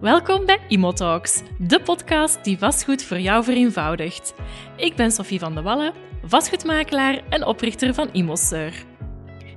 Welkom 0.00 0.46
bij 0.46 0.58
Imotalks, 0.68 1.42
de 1.58 1.80
podcast 1.80 2.44
die 2.44 2.58
vastgoed 2.58 3.04
voor 3.04 3.18
jou 3.18 3.44
vereenvoudigt. 3.44 4.34
Ik 4.76 4.96
ben 4.96 5.10
Sophie 5.10 5.38
van 5.38 5.54
de 5.54 5.62
Wallen, 5.62 5.92
vastgoedmakelaar 6.24 7.20
en 7.28 7.44
oprichter 7.44 7.94
van 7.94 8.08
Imosur. 8.12 8.84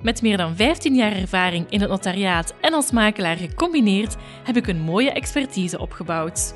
Met 0.01 0.21
meer 0.21 0.37
dan 0.37 0.55
15 0.55 0.95
jaar 0.95 1.11
ervaring 1.11 1.69
in 1.69 1.81
het 1.81 1.89
notariaat 1.89 2.53
en 2.61 2.73
als 2.73 2.91
makelaar 2.91 3.35
gecombineerd 3.37 4.15
heb 4.43 4.55
ik 4.57 4.67
een 4.67 4.81
mooie 4.81 5.11
expertise 5.11 5.79
opgebouwd. 5.79 6.53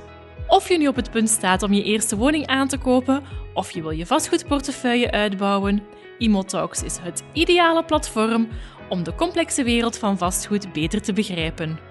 Of 0.47 0.69
je 0.69 0.77
nu 0.77 0.87
op 0.87 0.95
het 0.95 1.11
punt 1.11 1.29
staat 1.29 1.63
om 1.63 1.73
je 1.73 1.83
eerste 1.83 2.17
woning 2.17 2.47
aan 2.47 2.67
te 2.67 2.77
kopen, 2.77 3.23
of 3.53 3.71
je 3.71 3.81
wil 3.81 3.91
je 3.91 4.05
vastgoedportefeuille 4.05 5.11
uitbouwen, 5.11 5.83
Imotalks 6.17 6.83
is 6.83 6.97
het 7.01 7.23
ideale 7.33 7.85
platform 7.85 8.47
om 8.89 9.03
de 9.03 9.15
complexe 9.15 9.63
wereld 9.63 9.97
van 9.97 10.17
vastgoed 10.17 10.73
beter 10.73 11.01
te 11.01 11.13
begrijpen. 11.13 11.84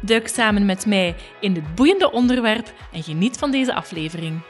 Duik 0.00 0.28
samen 0.28 0.66
met 0.66 0.86
mij 0.86 1.14
in 1.40 1.52
dit 1.52 1.74
boeiende 1.74 2.12
onderwerp 2.12 2.72
en 2.92 3.02
geniet 3.02 3.38
van 3.38 3.50
deze 3.50 3.74
aflevering. 3.74 4.40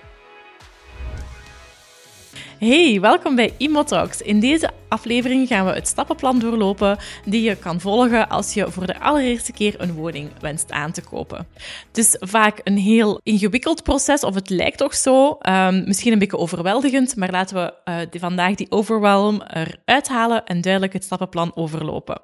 Hey, 2.64 3.00
welkom 3.00 3.34
bij 3.34 3.54
Imotalks. 3.56 4.20
In 4.20 4.40
deze 4.40 4.70
aflevering 4.88 5.48
gaan 5.48 5.66
we 5.66 5.72
het 5.72 5.88
stappenplan 5.88 6.38
doorlopen 6.38 6.98
die 7.24 7.42
je 7.42 7.56
kan 7.56 7.80
volgen 7.80 8.28
als 8.28 8.54
je 8.54 8.70
voor 8.70 8.86
de 8.86 9.00
allereerste 9.00 9.52
keer 9.52 9.74
een 9.80 9.92
woning 9.92 10.30
wenst 10.40 10.70
aan 10.70 10.92
te 10.92 11.02
kopen. 11.02 11.46
Het 11.88 11.98
is 11.98 12.16
vaak 12.20 12.60
een 12.64 12.76
heel 12.76 13.20
ingewikkeld 13.22 13.82
proces, 13.82 14.24
of 14.24 14.34
het 14.34 14.50
lijkt 14.50 14.78
toch 14.78 14.94
zo. 14.94 15.38
Um, 15.48 15.84
misschien 15.84 16.12
een 16.12 16.18
beetje 16.18 16.38
overweldigend, 16.38 17.16
maar 17.16 17.30
laten 17.30 17.56
we 17.56 17.74
uh, 17.90 17.96
die, 18.10 18.20
vandaag 18.20 18.54
die 18.54 18.70
overwhelm 18.70 19.42
eruit 19.42 20.08
halen 20.08 20.44
en 20.44 20.60
duidelijk 20.60 20.92
het 20.92 21.04
stappenplan 21.04 21.52
overlopen. 21.54 22.22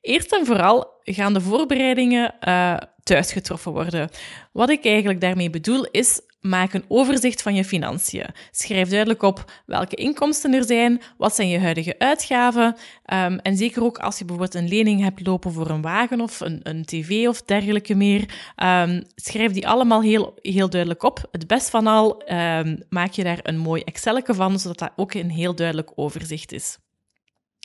Eerst 0.00 0.32
en 0.32 0.46
vooral 0.46 1.00
gaan 1.02 1.34
de 1.34 1.40
voorbereidingen 1.40 2.34
uh, 2.48 2.76
thuis 3.02 3.32
getroffen 3.32 3.72
worden. 3.72 4.08
Wat 4.52 4.70
ik 4.70 4.84
eigenlijk 4.84 5.20
daarmee 5.20 5.50
bedoel 5.50 5.86
is 5.90 6.20
Maak 6.42 6.72
een 6.72 6.84
overzicht 6.88 7.42
van 7.42 7.54
je 7.54 7.64
financiën. 7.64 8.26
Schrijf 8.50 8.88
duidelijk 8.88 9.22
op 9.22 9.52
welke 9.66 9.96
inkomsten 9.96 10.54
er 10.54 10.64
zijn, 10.64 11.02
wat 11.18 11.34
zijn 11.34 11.48
je 11.48 11.58
huidige 11.58 11.98
uitgaven. 11.98 12.76
Um, 13.12 13.38
en 13.38 13.56
zeker 13.56 13.82
ook 13.84 13.98
als 13.98 14.18
je 14.18 14.24
bijvoorbeeld 14.24 14.54
een 14.54 14.68
lening 14.68 15.00
hebt 15.00 15.26
lopen 15.26 15.52
voor 15.52 15.70
een 15.70 15.82
wagen 15.82 16.20
of 16.20 16.40
een, 16.40 16.60
een 16.62 16.84
tv 16.84 17.28
of 17.28 17.42
dergelijke 17.42 17.94
meer. 17.94 18.20
Um, 18.56 19.02
schrijf 19.14 19.52
die 19.52 19.68
allemaal 19.68 20.02
heel, 20.02 20.34
heel 20.40 20.70
duidelijk 20.70 21.02
op. 21.02 21.28
Het 21.30 21.46
best 21.46 21.70
van 21.70 21.86
al 21.86 22.22
um, 22.32 22.82
maak 22.88 23.12
je 23.12 23.24
daar 23.24 23.40
een 23.42 23.58
mooi 23.58 23.82
Excel 23.82 24.20
van, 24.24 24.58
zodat 24.58 24.78
dat 24.78 24.92
ook 24.96 25.14
een 25.14 25.30
heel 25.30 25.54
duidelijk 25.54 25.90
overzicht 25.94 26.52
is. 26.52 26.78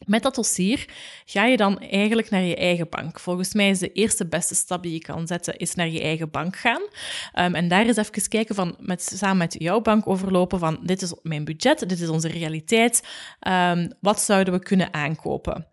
Met 0.05 0.23
dat 0.23 0.35
dossier 0.35 0.85
ga 1.25 1.45
je 1.45 1.57
dan 1.57 1.79
eigenlijk 1.79 2.29
naar 2.29 2.41
je 2.41 2.55
eigen 2.55 2.89
bank. 2.89 3.19
Volgens 3.19 3.53
mij 3.53 3.69
is 3.69 3.79
de 3.79 3.91
eerste 3.91 4.27
beste 4.27 4.55
stap 4.55 4.83
die 4.83 4.93
je 4.93 4.99
kan 4.99 5.27
zetten, 5.27 5.57
is 5.57 5.75
naar 5.75 5.89
je 5.89 6.01
eigen 6.01 6.31
bank 6.31 6.55
gaan. 6.55 6.81
Um, 6.81 7.55
en 7.55 7.67
daar 7.67 7.85
eens 7.85 7.97
even 7.97 8.29
kijken 8.29 8.55
van, 8.55 8.75
met, 8.79 9.01
samen 9.03 9.37
met 9.37 9.55
jouw 9.59 9.81
bank 9.81 10.07
overlopen 10.07 10.59
van, 10.59 10.79
dit 10.81 11.01
is 11.01 11.13
mijn 11.21 11.45
budget, 11.45 11.89
dit 11.89 11.99
is 11.99 12.09
onze 12.09 12.27
realiteit, 12.27 13.07
um, 13.47 13.91
wat 14.01 14.21
zouden 14.21 14.53
we 14.53 14.59
kunnen 14.59 14.93
aankopen? 14.93 15.67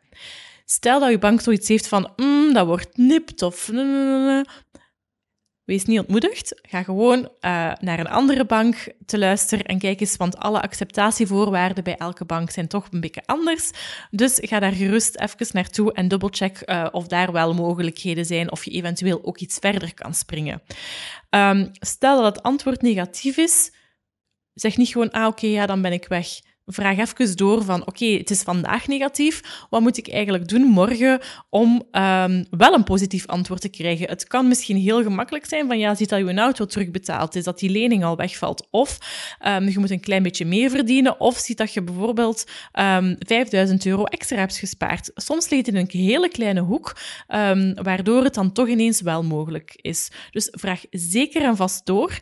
Stel 0.64 1.00
dat 1.00 1.11
je 1.11 1.19
bank 1.19 1.41
zoiets 1.41 1.69
heeft 1.69 1.88
van, 1.88 2.12
mm, 2.16 2.53
dat 2.53 2.66
wordt 2.66 2.97
nipt 2.97 3.42
of 3.42 3.70
Wees 5.65 5.84
niet 5.84 5.98
ontmoedigd. 5.98 6.61
Ga 6.62 6.83
gewoon 6.83 7.19
uh, 7.19 7.29
naar 7.81 7.98
een 7.98 8.09
andere 8.09 8.45
bank 8.45 8.93
te 9.07 9.19
luisteren 9.19 9.65
en 9.65 9.79
kijk 9.79 10.01
eens, 10.01 10.17
want 10.17 10.37
alle 10.37 10.62
acceptatievoorwaarden 10.62 11.84
bij 11.84 11.97
elke 11.97 12.25
bank 12.25 12.51
zijn 12.51 12.69
toch 12.69 12.89
een 12.91 13.01
beetje 13.01 13.23
anders. 13.27 13.71
Dus 14.11 14.39
ga 14.43 14.61
daar 14.61 14.73
gerust 14.73 15.17
even 15.21 15.47
naartoe 15.53 15.93
en 15.93 16.09
dubbelcheck 16.09 16.62
uh, 16.65 16.87
of 16.91 17.06
daar 17.06 17.33
wel 17.33 17.55
mogelijkheden 17.55 18.25
zijn 18.25 18.53
of 18.53 18.65
je 18.65 18.71
eventueel 18.71 19.25
ook 19.25 19.39
iets 19.39 19.59
verder 19.59 19.95
kan 19.95 20.15
springen. 20.15 20.62
Um, 21.31 21.71
stel 21.73 22.23
dat 22.23 22.34
het 22.37 22.45
antwoord 22.45 22.83
negatief 22.83 23.37
is, 23.37 23.73
zeg 24.55 24.77
niet 24.77 24.89
gewoon, 24.89 25.11
ah 25.11 25.27
oké, 25.27 25.47
ja, 25.47 25.67
dan 25.67 25.83
ben 25.83 25.93
ik 25.93 26.09
weg 26.09 26.27
vraag 26.67 26.98
even 26.98 27.37
door 27.37 27.65
van, 27.65 27.87
oké, 27.87 28.05
het 28.06 28.31
is 28.31 28.43
vandaag 28.43 28.87
negatief. 28.87 29.66
Wat 29.71 29.81
moet 29.81 29.97
ik 29.97 30.09
eigenlijk 30.09 30.49
doen 30.49 30.62
morgen 30.62 31.21
om 31.50 31.83
um, 31.93 32.44
wel 32.50 32.75
een 32.75 32.84
positief 32.84 33.27
antwoord 33.27 33.61
te 33.61 33.69
krijgen? 33.69 34.09
Het 34.09 34.27
kan 34.27 34.49
misschien 34.49 34.77
heel 34.77 35.03
gemakkelijk 35.03 35.47
zijn 35.47 35.66
van, 35.66 35.78
ja, 35.78 35.94
ziet 35.94 36.09
dat 36.09 36.19
je 36.19 36.25
een 36.25 36.38
auto 36.38 36.65
terugbetaald 36.65 37.34
is, 37.34 37.44
dat 37.44 37.59
die 37.59 37.71
lening 37.71 38.05
al 38.05 38.16
wegvalt. 38.16 38.66
Of 38.71 38.99
um, 39.47 39.69
je 39.69 39.78
moet 39.78 39.91
een 39.91 40.00
klein 40.00 40.22
beetje 40.22 40.44
meer 40.44 40.71
verdienen. 40.71 41.21
Of 41.21 41.38
ziet 41.38 41.59
dat 41.59 41.72
je 41.72 41.83
bijvoorbeeld 41.83 42.44
um, 42.72 42.83
ehm, 42.84 43.15
5000 43.19 43.87
euro 43.87 44.05
extra 44.05 44.38
hebt 44.38 44.56
gespaard. 44.56 45.11
Soms 45.15 45.49
ligt 45.49 45.67
het 45.67 45.75
in 45.75 45.81
een 45.81 46.00
hele 46.00 46.28
kleine 46.28 46.61
hoek, 46.61 46.97
waardoor 47.75 48.25
het 48.25 48.34
dan 48.34 48.53
toch 48.53 48.69
ineens 48.69 49.00
wel 49.00 49.22
mogelijk 49.22 49.72
is. 49.77 50.11
Dus 50.31 50.49
vraag 50.50 50.81
zeker 50.91 51.43
en 51.43 51.56
vast 51.56 51.87
door. 51.87 52.19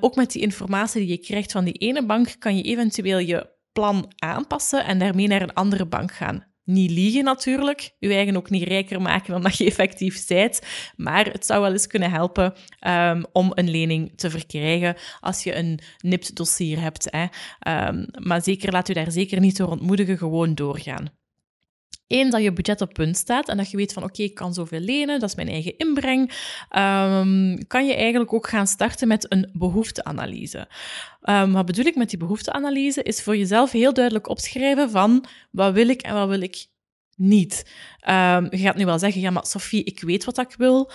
ook 0.00 0.16
met 0.16 0.32
die 0.32 0.42
informatie 0.42 1.00
die 1.00 1.10
je 1.10 1.18
krijgt 1.18 1.52
van 1.52 1.64
die 1.64 1.72
ene 1.72 2.06
bank, 2.06 2.34
kan 2.38 2.56
je 2.56 2.62
eventueel 2.62 3.18
je 3.18 3.51
plan 3.72 4.12
aanpassen 4.16 4.84
en 4.84 4.98
daarmee 4.98 5.26
naar 5.26 5.42
een 5.42 5.54
andere 5.54 5.86
bank 5.86 6.12
gaan. 6.12 6.50
Niet 6.64 6.90
liegen 6.90 7.24
natuurlijk, 7.24 7.94
je 7.98 8.14
eigen 8.14 8.36
ook 8.36 8.50
niet 8.50 8.68
rijker 8.68 9.02
maken 9.02 9.32
dan 9.32 9.42
dat 9.42 9.56
je 9.56 9.64
effectief 9.64 10.16
zijt, 10.16 10.66
maar 10.96 11.26
het 11.26 11.46
zou 11.46 11.60
wel 11.60 11.72
eens 11.72 11.86
kunnen 11.86 12.10
helpen 12.10 12.54
um, 12.86 13.24
om 13.32 13.50
een 13.54 13.70
lening 13.70 14.12
te 14.16 14.30
verkrijgen 14.30 14.96
als 15.20 15.42
je 15.42 15.56
een 15.56 15.80
nipt 15.98 16.36
dossier 16.36 16.80
hebt. 16.80 17.08
Hè. 17.10 17.26
Um, 17.88 18.06
maar 18.18 18.42
zeker 18.42 18.72
laat 18.72 18.88
u 18.88 18.92
daar 18.92 19.10
zeker 19.10 19.40
niet 19.40 19.56
door 19.56 19.68
ontmoedigen, 19.68 20.18
gewoon 20.18 20.54
doorgaan. 20.54 21.21
Eén, 22.06 22.30
dat 22.30 22.42
je 22.42 22.52
budget 22.52 22.80
op 22.80 22.92
punt 22.92 23.16
staat 23.16 23.48
en 23.48 23.56
dat 23.56 23.70
je 23.70 23.76
weet 23.76 23.92
van 23.92 24.02
oké, 24.02 24.22
ik 24.22 24.34
kan 24.34 24.54
zoveel 24.54 24.80
lenen, 24.80 25.20
dat 25.20 25.28
is 25.28 25.34
mijn 25.34 25.48
eigen 25.48 25.76
inbreng, 25.76 26.20
um, 26.76 27.66
kan 27.66 27.86
je 27.86 27.94
eigenlijk 27.94 28.32
ook 28.32 28.48
gaan 28.48 28.66
starten 28.66 29.08
met 29.08 29.32
een 29.32 29.50
behoefteanalyse. 29.52 30.68
Um, 31.22 31.52
wat 31.52 31.66
bedoel 31.66 31.84
ik 31.84 31.96
met 31.96 32.10
die 32.10 32.18
behoefteanalyse? 32.18 33.02
Is 33.02 33.22
voor 33.22 33.36
jezelf 33.36 33.70
heel 33.70 33.92
duidelijk 33.92 34.28
opschrijven 34.28 34.90
van 34.90 35.24
wat 35.50 35.72
wil 35.72 35.88
ik 35.88 36.02
en 36.02 36.14
wat 36.14 36.28
wil 36.28 36.40
ik 36.40 36.66
niet. 37.16 37.72
Um, 38.08 38.46
je 38.50 38.58
gaat 38.58 38.76
nu 38.76 38.84
wel 38.84 38.98
zeggen, 38.98 39.20
ja, 39.20 39.30
maar 39.30 39.46
Sophie, 39.46 39.84
ik 39.84 40.00
weet 40.00 40.24
wat 40.24 40.38
ik 40.38 40.54
wil. 40.56 40.90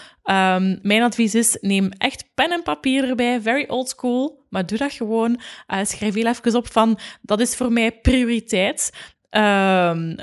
Mijn 0.81 1.01
advies 1.01 1.35
is, 1.35 1.57
neem 1.61 1.89
echt 1.91 2.25
pen 2.33 2.51
en 2.51 2.63
papier 2.63 3.09
erbij, 3.09 3.41
very 3.41 3.65
old 3.67 3.89
school, 3.89 4.45
maar 4.49 4.65
doe 4.65 4.77
dat 4.77 4.91
gewoon. 4.91 5.39
Uh, 5.67 5.83
schrijf 5.83 6.13
heel 6.13 6.27
even 6.27 6.55
op 6.55 6.71
van, 6.71 6.99
dat 7.21 7.39
is 7.39 7.55
voor 7.55 7.71
mij 7.71 7.91
prioriteit. 7.91 8.91
Um, 9.29 10.15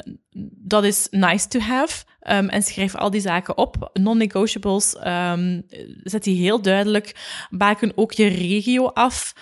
dat 0.57 0.85
is 0.85 1.09
nice 1.11 1.49
to 1.49 1.61
have. 1.61 2.05
Um, 2.23 2.49
en 2.49 2.63
schrijf 2.63 2.95
al 2.95 3.11
die 3.11 3.21
zaken 3.21 3.59
op. 3.59 3.91
Non-negotiables, 3.93 4.97
um, 5.07 5.63
zet 6.03 6.25
die 6.25 6.43
heel 6.43 6.63
duidelijk. 6.63 7.15
Baken 7.51 7.93
ook 7.95 8.13
je 8.13 8.27
regio 8.27 8.87
af. 8.87 9.33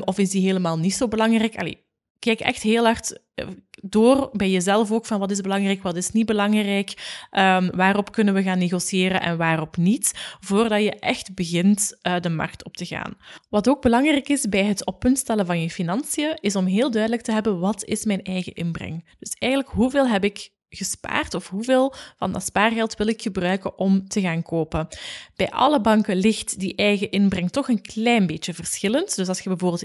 Of 0.00 0.18
is 0.18 0.30
die 0.30 0.46
helemaal 0.46 0.78
niet 0.78 0.94
zo 0.94 1.08
belangrijk? 1.08 1.56
Allee, 1.56 1.83
kijk 2.24 2.40
echt 2.40 2.62
heel 2.62 2.84
hard 2.84 3.18
eh, 3.34 3.46
door 3.82 4.30
bij 4.32 4.50
jezelf 4.50 4.92
ook 4.92 5.06
van 5.06 5.18
wat 5.18 5.30
is 5.30 5.40
belangrijk, 5.40 5.82
wat 5.82 5.96
is 5.96 6.10
niet 6.10 6.26
belangrijk, 6.26 7.18
um, 7.30 7.70
waarop 7.70 8.12
kunnen 8.12 8.34
we 8.34 8.42
gaan 8.42 8.58
negociëren 8.58 9.20
en 9.20 9.36
waarop 9.36 9.76
niet, 9.76 10.36
voordat 10.40 10.82
je 10.82 10.90
echt 10.98 11.34
begint 11.34 11.98
uh, 12.02 12.20
de 12.20 12.28
markt 12.28 12.64
op 12.64 12.76
te 12.76 12.86
gaan. 12.86 13.16
Wat 13.48 13.68
ook 13.68 13.82
belangrijk 13.82 14.28
is 14.28 14.48
bij 14.48 14.64
het 14.64 14.86
op 14.86 15.00
punt 15.00 15.18
stellen 15.18 15.46
van 15.46 15.60
je 15.60 15.70
financiën, 15.70 16.38
is 16.40 16.56
om 16.56 16.66
heel 16.66 16.90
duidelijk 16.90 17.22
te 17.22 17.32
hebben 17.32 17.58
wat 17.58 17.84
is 17.84 18.04
mijn 18.04 18.22
eigen 18.22 18.54
inbreng. 18.54 19.04
Dus 19.18 19.34
eigenlijk 19.38 19.72
hoeveel 19.72 20.08
heb 20.08 20.24
ik 20.24 20.50
gespaard 20.74 21.34
of 21.34 21.48
hoeveel 21.48 21.94
van 22.16 22.32
dat 22.32 22.44
spaargeld 22.44 22.96
wil 22.96 23.06
ik 23.06 23.22
gebruiken 23.22 23.78
om 23.78 24.08
te 24.08 24.20
gaan 24.20 24.42
kopen. 24.42 24.88
Bij 25.36 25.50
alle 25.50 25.80
banken 25.80 26.16
ligt 26.16 26.58
die 26.58 26.74
eigen 26.74 27.10
inbreng 27.10 27.50
toch 27.50 27.68
een 27.68 27.82
klein 27.82 28.26
beetje 28.26 28.54
verschillend. 28.54 29.16
Dus 29.16 29.28
als 29.28 29.40
je 29.40 29.48
bijvoorbeeld 29.48 29.84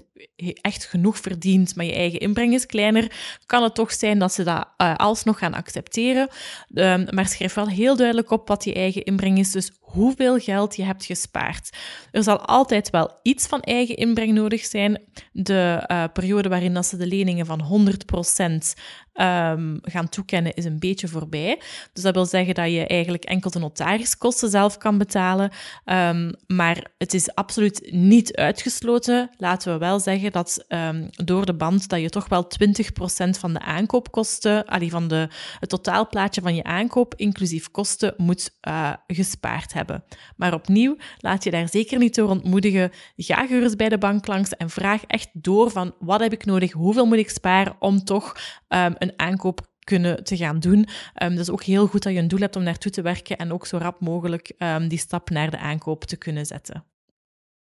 echt 0.62 0.86
genoeg 0.86 1.18
verdient, 1.18 1.76
maar 1.76 1.86
je 1.86 1.94
eigen 1.94 2.20
inbreng 2.20 2.54
is 2.54 2.66
kleiner, 2.66 3.12
kan 3.46 3.64
het 3.64 3.76
toch 3.76 3.94
zijn 3.94 4.20
dat 4.20 4.34
ze 4.34 4.44
dat 4.44 4.68
uh, 4.78 4.96
alsnog 4.96 5.38
gaan 5.38 5.54
accepteren. 5.54 6.30
Um, 6.74 7.08
maar 7.10 7.28
schrijf 7.28 7.54
wel 7.54 7.68
heel 7.68 7.96
duidelijk 7.96 8.32
op 8.32 8.48
wat 8.48 8.64
je 8.64 8.74
eigen 8.74 9.04
inbreng 9.04 9.40
is, 9.40 9.52
dus 9.52 9.72
hoeveel 9.80 10.40
geld 10.40 10.76
je 10.76 10.84
hebt 10.84 11.06
gespaard. 11.06 11.78
Er 12.12 12.24
zal 12.24 12.40
altijd 12.40 12.90
wel 12.90 13.20
iets 13.24 13.48
van 13.48 13.62
eigen 13.62 13.96
inbreng 13.96 14.34
nodig 14.34 14.66
zijn. 14.66 15.02
De 15.32 15.84
uh, 15.88 16.04
periode 16.14 16.50
waarin 16.50 16.74
dat 16.74 16.86
ze 16.86 16.98
de 16.98 17.08
leningen 17.08 17.46
van 17.46 17.92
100% 18.74 18.80
um, 19.22 19.80
gaan 19.82 20.10
toekennen 20.10 20.54
is 20.54 20.66
een 20.66 20.80
beetje 20.80 21.08
voorbij. 21.08 21.62
Dus 21.94 22.04
dat 22.04 22.14
wil 22.14 22.26
zeggen 22.26 22.54
dat 22.54 22.72
je 22.72 22.88
eigenlijk 22.88 23.24
enkel 23.24 23.52
de 23.52 23.60
notariskosten 23.60 24.50
zelf 24.50 24.78
kan 24.78 24.98
betalen. 24.98 25.52
Um, 25.86 26.34
maar 26.48 26.86
het 26.98 27.14
is 27.14 27.36
absoluut 27.36 27.90
niet 27.92 28.36
uitgesloten. 28.36 29.30
Laten 29.38 29.74
we 29.74 29.80
wel 29.80 30.00
zeggen 30.00 30.32
dat 30.32 30.66
um, 30.68 31.10
door 31.10 31.46
de 31.46 31.54
band 31.54 31.90
dat 31.90 32.02
je 32.02 32.10
toch 32.10 32.30
wel 32.30 32.48
20% 32.66 33.30
van 33.30 33.54
de 33.54 33.60
aankoopkosten, 33.60 34.66
allee, 34.66 34.90
van 34.90 35.08
de, 35.08 35.28
het 35.60 35.70
totaalplaatje 35.70 36.42
van 36.42 36.56
je 36.56 36.64
aankoop, 36.64 37.14
inclusief 37.16 37.72
kosten, 37.72 38.14
moet 38.18 38.58
uh, 38.68 38.94
gespaard 39.08 39.74
hebben. 39.74 40.04
Maar 40.36 40.54
opnieuw, 40.54 40.98
laat 41.18 41.44
je 41.44 41.52
daar 41.52 41.70
zeker 41.70 41.98
niet 41.98 42.16
door 42.16 42.30
ontmoedigen. 42.30 42.92
Ga 43.18 43.48
gerust 43.48 43.78
bij 43.78 43.90
de 43.90 43.98
bank 43.98 44.28
langs 44.28 44.50
en 44.50 44.70
vraag 44.70 45.04
echt 45.08 45.30
door 45.34 45.72
van 45.72 45.94
wat 46.00 46.20
heb 46.20 46.34
ik 46.34 46.46
nodig, 46.46 46.72
hoeveel 46.72 47.06
moet 47.06 47.18
ik 47.18 47.30
sparen 47.30 47.76
om 47.80 48.04
toch 48.04 48.36
um, 48.70 48.96
een 48.98 49.14
aankoop 49.16 49.68
kunnen 49.80 50.24
te 50.24 50.38
gaan 50.38 50.60
doen. 50.60 50.88
Dat 51.14 51.38
is 51.38 51.50
ook 51.50 51.64
heel 51.64 51.88
goed 51.88 52.04
dat 52.04 52.14
je 52.14 52.20
een 52.20 52.28
doel 52.28 52.40
hebt 52.40 52.56
om 52.56 52.64
naartoe 52.64 52.92
te 52.92 53.02
werken 53.02 53.38
en 53.38 53.54
ook 53.54 53.66
zo 53.66 53.78
rap 53.78 54.00
mogelijk 54.00 54.54
um, 54.58 54.88
die 54.88 54.98
stap 54.98 55.30
naar 55.30 55.52
de 55.52 55.58
aankoop 55.58 56.04
te 56.04 56.18
kunnen 56.18 56.46
zetten. 56.46 56.86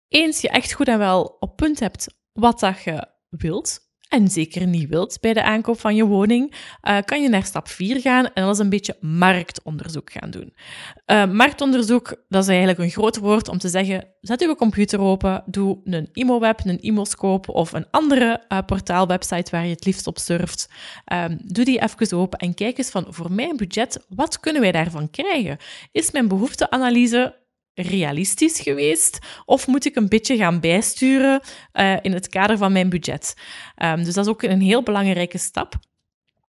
Eens 0.08 0.40
je 0.40 0.48
echt 0.48 0.72
goed 0.72 0.88
en 0.88 0.98
wel 0.98 1.36
op 1.40 1.56
punt 1.56 1.80
hebt 1.80 2.14
wat 2.32 2.60
dat 2.60 2.82
je 2.82 3.08
wilt, 3.28 3.85
en 4.08 4.28
zeker 4.28 4.66
niet 4.66 4.88
wilt 4.88 5.20
bij 5.20 5.32
de 5.32 5.42
aankoop 5.42 5.80
van 5.80 5.94
je 5.94 6.04
woning, 6.04 6.54
uh, 6.82 6.98
kan 7.04 7.22
je 7.22 7.28
naar 7.28 7.44
stap 7.44 7.68
4 7.68 8.00
gaan 8.00 8.32
en 8.32 8.44
dat 8.44 8.54
is 8.54 8.58
een 8.58 8.68
beetje 8.68 8.96
marktonderzoek 9.00 10.12
gaan 10.12 10.30
doen. 10.30 10.54
Uh, 11.06 11.26
marktonderzoek, 11.26 12.24
dat 12.28 12.42
is 12.42 12.48
eigenlijk 12.48 12.78
een 12.78 12.90
groot 12.90 13.16
woord 13.16 13.48
om 13.48 13.58
te 13.58 13.68
zeggen, 13.68 14.08
zet 14.20 14.40
je 14.40 14.54
computer 14.56 15.00
open, 15.00 15.42
doe 15.46 15.80
een 15.84 16.08
ImoWeb, 16.12 16.60
een 16.64 16.80
ImoScope 16.80 17.52
of 17.52 17.72
een 17.72 17.90
andere 17.90 18.44
uh, 18.48 18.58
portaalwebsite 18.66 19.50
waar 19.50 19.64
je 19.64 19.74
het 19.74 19.84
liefst 19.84 20.06
op 20.06 20.18
surft. 20.18 20.68
Um, 21.12 21.38
doe 21.44 21.64
die 21.64 21.82
even 21.82 22.18
open 22.18 22.38
en 22.38 22.54
kijk 22.54 22.78
eens 22.78 22.90
van, 22.90 23.06
voor 23.08 23.32
mijn 23.32 23.56
budget, 23.56 24.04
wat 24.08 24.40
kunnen 24.40 24.62
wij 24.62 24.72
daarvan 24.72 25.10
krijgen? 25.10 25.56
Is 25.92 26.10
mijn 26.10 26.28
behoefteanalyse 26.28 27.44
realistisch 27.76 28.60
geweest? 28.60 29.18
Of 29.44 29.66
moet 29.66 29.84
ik 29.84 29.96
een 29.96 30.08
beetje 30.08 30.36
gaan 30.36 30.60
bijsturen 30.60 31.40
uh, 31.74 31.96
in 32.02 32.12
het 32.12 32.28
kader 32.28 32.58
van 32.58 32.72
mijn 32.72 32.88
budget? 32.88 33.34
Um, 33.82 34.04
dus 34.04 34.14
dat 34.14 34.24
is 34.24 34.30
ook 34.30 34.42
een 34.42 34.60
heel 34.60 34.82
belangrijke 34.82 35.38
stap. 35.38 35.74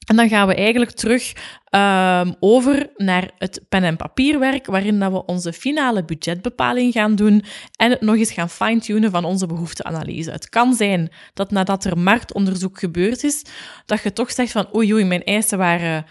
En 0.07 0.17
dan 0.17 0.29
gaan 0.29 0.47
we 0.47 0.55
eigenlijk 0.55 0.91
terug 0.91 1.33
um, 1.71 2.35
over 2.41 2.91
naar 2.97 3.31
het 3.39 3.65
pen- 3.69 3.85
en 3.85 3.97
papierwerk, 3.97 4.67
waarin 4.67 4.99
dat 4.99 5.13
we 5.13 5.25
onze 5.25 5.53
finale 5.53 6.05
budgetbepaling 6.05 6.93
gaan 6.93 7.15
doen 7.15 7.45
en 7.77 7.91
het 7.91 8.01
nog 8.01 8.17
eens 8.17 8.33
gaan 8.33 8.51
fine-tunen 8.51 9.11
van 9.11 9.25
onze 9.25 9.47
behoefteanalyse. 9.47 10.31
Het 10.31 10.49
kan 10.49 10.75
zijn 10.75 11.13
dat 11.35 11.51
nadat 11.51 11.85
er 11.85 11.99
marktonderzoek 11.99 12.79
gebeurd 12.79 13.25
is, 13.25 13.45
dat 13.87 14.03
je 14.03 14.13
toch 14.13 14.31
zegt 14.31 14.53
van 14.53 14.75
oei 14.75 14.93
oei, 14.93 15.05
mijn 15.05 15.25
eisen 15.25 15.59
waren 15.59 16.07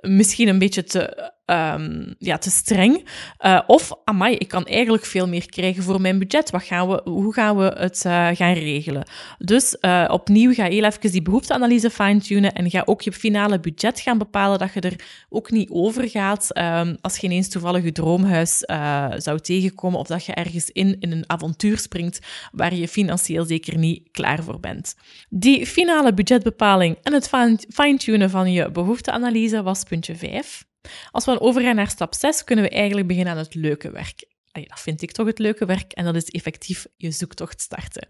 misschien 0.00 0.48
een 0.48 0.58
beetje 0.58 0.84
te 0.84 1.32
um, 1.50 2.14
ja, 2.18 2.38
te 2.38 2.50
streng. 2.50 3.08
Uh, 3.40 3.60
of, 3.66 3.92
amai, 4.04 4.36
ik 4.36 4.48
kan 4.48 4.66
eigenlijk 4.66 5.04
veel 5.04 5.28
meer 5.28 5.46
krijgen 5.46 5.82
voor 5.82 6.00
mijn 6.00 6.18
budget. 6.18 6.50
Wat 6.50 6.62
gaan 6.62 6.88
we, 6.88 7.00
hoe 7.04 7.32
gaan 7.32 7.56
we 7.56 7.64
het 7.64 8.04
uh, 8.06 8.28
gaan 8.32 8.52
regelen? 8.52 9.08
Dus 9.38 9.76
uh, 9.80 10.08
opnieuw 10.10 10.52
ga 10.52 10.64
heel 10.64 10.84
even 10.84 11.10
die 11.10 11.22
behoefteanalyse 11.22 11.90
fine-tunen 11.90 12.52
en 12.52 12.70
ga 12.70 12.82
ook 12.84 13.02
je 13.02 13.12
finale 13.12 13.60
budget 13.60 14.00
gaan 14.00 14.18
bepalen, 14.18 14.58
dat 14.58 14.72
je 14.72 14.80
er 14.80 15.26
ook 15.28 15.50
niet 15.50 15.70
over 15.70 16.08
gaat 16.08 16.58
um, 16.58 16.96
als 17.00 17.16
je 17.16 17.26
ineens 17.26 17.48
toevallig 17.48 17.84
je 17.84 17.92
droomhuis 17.92 18.58
zou 19.16 19.40
tegenkomen 19.40 19.98
of 19.98 20.06
dat 20.06 20.24
je 20.24 20.32
ergens 20.34 20.70
in, 20.70 20.96
in 21.00 21.12
een 21.12 21.24
avontuur 21.26 21.78
springt 21.78 22.18
waar 22.52 22.74
je 22.74 22.88
financieel 22.88 23.44
zeker 23.44 23.78
niet 23.78 24.08
klaar 24.10 24.42
voor 24.42 24.60
bent. 24.60 24.94
Die 25.28 25.66
finale 25.66 26.14
budgetbepaling 26.14 26.96
en 27.02 27.12
het 27.12 27.28
fine-tunen 27.68 28.30
van 28.30 28.52
je 28.52 28.70
behoefteanalyse 28.70 29.62
was 29.62 29.84
puntje 29.84 30.16
5. 30.16 30.67
Als 31.10 31.24
we 31.24 31.30
dan 31.30 31.40
overgaan 31.40 31.74
naar 31.76 31.90
stap 31.90 32.14
6, 32.14 32.44
kunnen 32.44 32.64
we 32.64 32.70
eigenlijk 32.70 33.06
beginnen 33.06 33.32
aan 33.32 33.38
het 33.38 33.54
leuke 33.54 33.90
werk. 33.90 34.26
Dat 34.52 34.80
vind 34.80 35.02
ik 35.02 35.12
toch 35.12 35.26
het 35.26 35.38
leuke 35.38 35.64
werk 35.64 35.92
en 35.92 36.04
dat 36.04 36.14
is 36.14 36.28
effectief 36.28 36.86
je 36.96 37.10
zoektocht 37.10 37.60
starten. 37.60 38.08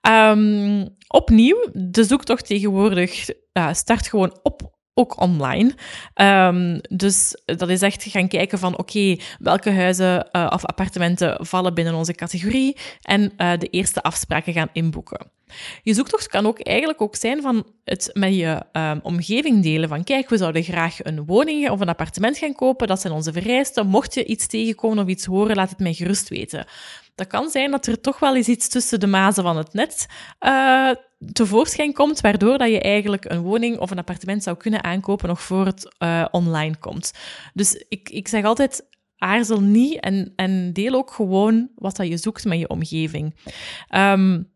Um, 0.00 0.88
opnieuw, 1.08 1.66
de 1.72 2.04
zoektocht 2.04 2.46
tegenwoordig 2.46 3.28
start 3.72 4.08
gewoon 4.08 4.38
op 4.42 4.72
ook 4.94 5.20
online. 5.20 5.74
Um, 6.14 6.80
dus 6.88 7.42
dat 7.44 7.68
is 7.68 7.82
echt 7.82 8.04
gaan 8.08 8.28
kijken 8.28 8.58
van, 8.58 8.78
oké, 8.78 9.16
welke 9.38 9.70
huizen 9.70 10.28
uh, 10.32 10.46
of 10.50 10.64
appartementen 10.64 11.46
vallen 11.46 11.74
binnen 11.74 11.94
onze 11.94 12.14
categorie 12.14 12.76
en 13.02 13.32
uh, 13.38 13.52
de 13.58 13.66
eerste 13.66 14.02
afspraken 14.02 14.52
gaan 14.52 14.68
inboeken. 14.72 15.30
Je 15.82 15.94
zoektocht 15.94 16.28
kan 16.28 16.46
ook 16.46 16.60
eigenlijk 16.60 17.00
ook 17.00 17.16
zijn 17.16 17.42
van 17.42 17.66
het 17.84 18.10
met 18.12 18.34
je 18.34 18.62
um, 18.72 19.00
omgeving 19.02 19.62
delen. 19.62 19.88
Van 19.88 20.04
kijk, 20.04 20.28
we 20.28 20.36
zouden 20.36 20.62
graag 20.62 21.04
een 21.04 21.24
woning 21.24 21.70
of 21.70 21.80
een 21.80 21.88
appartement 21.88 22.38
gaan 22.38 22.54
kopen. 22.54 22.86
Dat 22.86 23.00
zijn 23.00 23.12
onze 23.12 23.32
vereisten. 23.32 23.86
Mocht 23.86 24.14
je 24.14 24.24
iets 24.24 24.46
tegenkomen 24.46 25.04
of 25.04 25.10
iets 25.10 25.24
horen, 25.24 25.56
laat 25.56 25.70
het 25.70 25.78
mij 25.78 25.92
gerust 25.92 26.28
weten. 26.28 26.66
Dat 27.14 27.26
kan 27.26 27.50
zijn 27.50 27.70
dat 27.70 27.86
er 27.86 28.00
toch 28.00 28.18
wel 28.18 28.36
eens 28.36 28.48
iets 28.48 28.68
tussen 28.68 29.00
de 29.00 29.06
mazen 29.06 29.42
van 29.42 29.56
het 29.56 29.72
net 29.72 30.06
uh, 30.40 30.90
tevoorschijn 31.32 31.92
komt, 31.92 32.20
waardoor 32.20 32.58
dat 32.58 32.70
je 32.70 32.80
eigenlijk 32.80 33.24
een 33.24 33.40
woning 33.40 33.78
of 33.78 33.90
een 33.90 33.98
appartement 33.98 34.42
zou 34.42 34.56
kunnen 34.56 34.84
aankopen 34.84 35.28
nog 35.28 35.42
voor 35.42 35.66
het 35.66 35.94
uh, 35.98 36.24
online 36.30 36.76
komt. 36.76 37.12
Dus 37.54 37.84
ik, 37.88 38.08
ik 38.10 38.28
zeg 38.28 38.44
altijd, 38.44 38.86
aarzel 39.18 39.60
niet 39.60 40.00
en, 40.00 40.32
en 40.36 40.72
deel 40.72 40.94
ook 40.94 41.10
gewoon 41.10 41.70
wat 41.74 41.96
dat 41.96 42.08
je 42.08 42.16
zoekt 42.16 42.44
met 42.44 42.58
je 42.58 42.68
omgeving. 42.68 43.34
Um, 43.94 44.52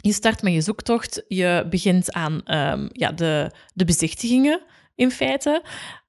je 0.00 0.12
start 0.12 0.42
met 0.42 0.52
je 0.52 0.60
zoektocht, 0.60 1.22
je 1.28 1.66
begint 1.70 2.12
aan 2.12 2.40
um, 2.44 2.88
ja, 2.92 3.12
de, 3.12 3.50
de 3.74 3.84
bezichtigingen 3.84 4.60
in 4.94 5.10
feite. 5.10 5.62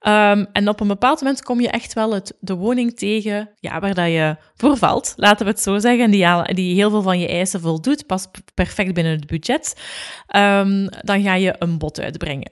Um, 0.08 0.48
en 0.54 0.70
op 0.70 0.80
een 0.80 0.88
bepaald 0.88 1.22
moment 1.22 1.44
kom 1.44 1.62
je 1.62 1.70
echt 1.70 1.94
wel 1.94 2.14
het, 2.14 2.34
de 2.40 2.56
woning 2.56 2.98
tegen 2.98 3.50
ja, 3.60 3.80
waar 3.80 3.94
dat 3.94 4.08
je 4.08 4.38
voor 4.56 4.78
valt, 4.78 5.14
laten 5.16 5.46
we 5.46 5.52
het 5.52 5.62
zo 5.62 5.80
zeggen, 5.80 6.12
die, 6.12 6.54
die 6.54 6.76
heel 6.76 6.90
veel 6.90 7.02
van 7.02 7.20
je 7.20 7.28
eisen 7.28 7.62
voldoet, 7.62 8.06
past 8.06 8.30
perfect 8.54 8.94
binnen 8.94 9.14
het 9.14 9.28
budget. 9.28 9.76
Um, 10.36 10.90
dan 11.02 11.22
ga 11.22 11.34
je 11.34 11.56
een 11.60 11.78
bod 11.78 12.00
uitbrengen. 12.00 12.52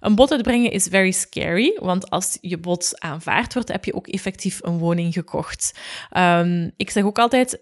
Een 0.00 0.14
bod 0.14 0.32
uitbrengen 0.32 0.70
is 0.70 0.86
very 0.86 1.10
scary, 1.10 1.78
want 1.80 2.10
als 2.10 2.38
je 2.40 2.58
bod 2.58 3.00
aanvaard 3.00 3.54
wordt, 3.54 3.72
heb 3.72 3.84
je 3.84 3.94
ook 3.94 4.06
effectief 4.06 4.58
een 4.62 4.78
woning 4.78 5.12
gekocht. 5.12 5.78
Ik 6.76 6.90
zeg 6.90 7.04
ook 7.04 7.18
altijd, 7.18 7.60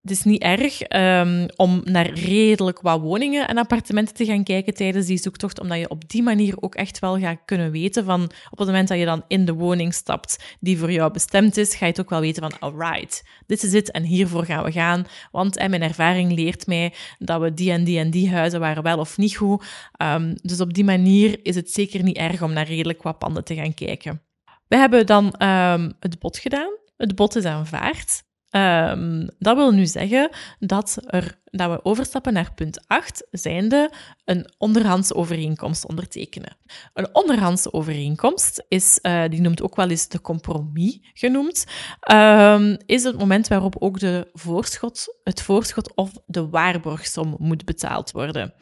het 0.00 0.10
is 0.10 0.22
niet 0.22 0.42
erg 0.42 0.92
um, 0.92 1.48
om 1.56 1.80
naar 1.84 2.10
redelijk 2.10 2.80
wat 2.80 3.00
woningen 3.00 3.48
en 3.48 3.58
appartementen 3.58 4.14
te 4.14 4.24
gaan 4.24 4.44
kijken 4.44 4.74
tijdens 4.74 5.06
die 5.06 5.18
zoektocht, 5.18 5.60
omdat 5.60 5.78
je 5.78 5.90
op 5.90 6.08
die 6.08 6.22
manier 6.22 6.54
ook 6.60 6.74
echt 6.74 6.98
wel 6.98 7.18
gaat 7.18 7.40
kunnen 7.44 7.70
weten 7.70 8.04
van 8.04 8.22
op 8.50 8.58
het 8.58 8.66
moment 8.66 8.88
dat 8.88 8.98
je 8.98 9.04
dan 9.04 9.24
in 9.28 9.44
de 9.44 9.52
woning 9.52 9.94
stapt 9.94 10.56
die 10.60 10.78
voor 10.78 10.92
jou 10.92 11.12
bestemd 11.12 11.56
is, 11.56 11.74
ga 11.74 11.84
je 11.84 11.90
het 11.90 12.00
ook 12.00 12.10
wel 12.10 12.20
weten 12.20 12.42
van 12.42 12.58
alright, 12.58 13.24
dit 13.46 13.62
is 13.62 13.72
het 13.72 13.90
en 13.90 14.02
hiervoor 14.02 14.44
gaan 14.44 14.64
we 14.64 14.72
gaan. 14.72 15.06
Want 15.30 15.54
mijn 15.54 15.82
ervaring 15.82 16.32
leert 16.32 16.66
mij 16.66 16.94
dat 17.18 17.40
we 17.40 17.54
die 17.54 17.70
en 17.70 17.84
die 17.84 17.98
en 17.98 18.10
die 18.10 18.30
huizen 18.30 18.60
waren 18.60 18.82
wel 18.82 18.98
of 18.98 19.16
niet 19.16 19.36
goed. 19.36 19.64
Um, 20.02 20.34
dus 20.42 20.60
op 20.60 20.74
die 20.74 20.84
manier 20.84 21.38
is 21.42 21.54
het 21.54 21.70
zeker 21.70 22.02
niet 22.02 22.16
erg 22.16 22.42
om 22.42 22.52
naar 22.52 22.66
redelijk 22.66 23.02
wat 23.02 23.18
panden 23.18 23.44
te 23.44 23.54
gaan 23.54 23.74
kijken. 23.74 24.22
We 24.68 24.76
hebben 24.76 25.06
dan 25.06 25.24
um, 25.42 25.92
het 26.00 26.18
bod 26.18 26.38
gedaan. 26.38 26.78
Het 26.96 27.14
bod 27.14 27.36
is 27.36 27.44
aanvaard. 27.44 28.28
Um, 28.52 29.28
dat 29.38 29.56
wil 29.56 29.70
nu 29.70 29.86
zeggen 29.86 30.30
dat, 30.58 30.98
er, 31.06 31.38
dat 31.50 31.70
we 31.70 31.84
overstappen 31.84 32.32
naar 32.32 32.52
punt 32.54 32.88
8, 32.88 33.26
zijnde 33.30 33.92
een 34.24 34.52
onderhandse 34.58 35.14
overeenkomst 35.14 35.86
ondertekenen. 35.86 36.56
Een 36.94 37.08
onderhandse 37.12 37.72
overeenkomst 37.72 38.64
is, 38.68 38.98
uh, 39.02 39.22
die 39.28 39.40
noemt 39.40 39.62
ook 39.62 39.76
wel 39.76 39.90
eens 39.90 40.08
de 40.08 40.20
compromis 40.20 40.98
genoemd, 41.14 41.64
um, 42.12 42.76
is 42.86 43.02
het 43.02 43.18
moment 43.18 43.48
waarop 43.48 43.76
ook 43.78 43.98
de 43.98 44.28
voorschot, 44.32 45.18
het 45.24 45.42
voorschot 45.42 45.94
of 45.94 46.10
de 46.26 46.48
waarborgsom 46.48 47.36
moet 47.38 47.64
betaald 47.64 48.10
worden. 48.10 48.54